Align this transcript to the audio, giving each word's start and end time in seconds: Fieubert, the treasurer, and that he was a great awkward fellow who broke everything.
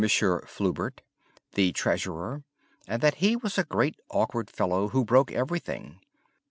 Fieubert, 0.03 1.01
the 1.53 1.71
treasurer, 1.73 2.41
and 2.87 3.03
that 3.03 3.17
he 3.21 3.35
was 3.35 3.59
a 3.59 3.63
great 3.63 3.99
awkward 4.09 4.49
fellow 4.49 4.87
who 4.87 5.05
broke 5.05 5.31
everything. 5.31 5.99